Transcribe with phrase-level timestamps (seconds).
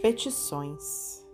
[0.00, 1.26] Petições.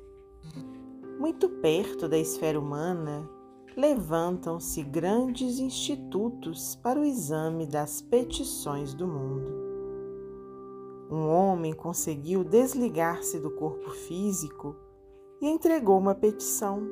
[1.21, 3.29] Muito perto da esfera humana,
[3.77, 9.53] levantam-se grandes institutos para o exame das petições do mundo.
[11.11, 14.75] Um homem conseguiu desligar-se do corpo físico
[15.43, 16.89] e entregou uma petição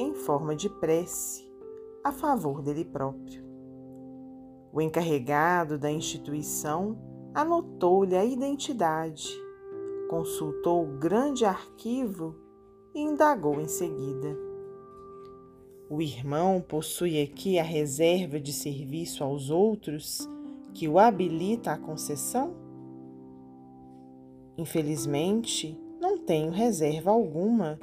[0.00, 1.48] em forma de prece
[2.02, 3.44] a favor dele próprio.
[4.72, 6.98] O encarregado da instituição
[7.32, 9.43] anotou-lhe a identidade
[10.14, 12.36] consultou o grande arquivo
[12.94, 14.38] e indagou em seguida.
[15.90, 20.28] O irmão possui aqui a reserva de serviço aos outros
[20.72, 22.54] que o habilita à concessão?
[24.56, 27.76] Infelizmente, não tenho reserva alguma,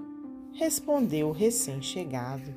[0.54, 2.56] respondeu o recém-chegado.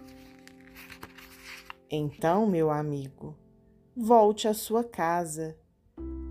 [1.91, 3.35] Então, meu amigo,
[3.97, 5.57] volte à sua casa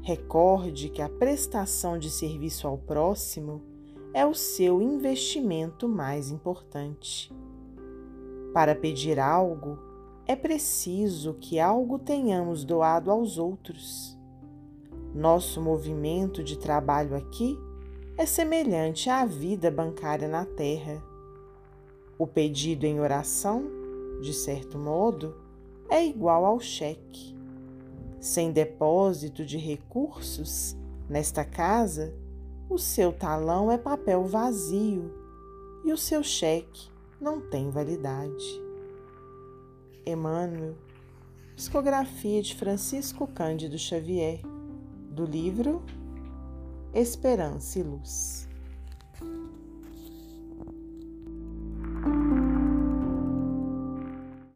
[0.05, 3.61] Recorde que a prestação de serviço ao próximo
[4.13, 7.33] é o seu investimento mais importante.
[8.53, 9.79] Para pedir algo,
[10.27, 14.19] é preciso que algo tenhamos doado aos outros.
[15.15, 17.57] Nosso movimento de trabalho aqui
[18.17, 21.01] é semelhante à vida bancária na Terra.
[22.19, 23.63] O pedido em oração,
[24.21, 25.33] de certo modo,
[25.89, 27.33] é igual ao cheque.
[28.23, 30.77] Sem depósito de recursos
[31.09, 32.15] nesta casa,
[32.69, 35.13] o seu talão é papel vazio
[35.83, 38.61] e o seu cheque não tem validade.
[40.05, 40.77] Emmanuel,
[41.53, 44.39] psicografia de Francisco Cândido Xavier,
[45.11, 45.83] do livro
[46.93, 48.47] Esperança e Luz.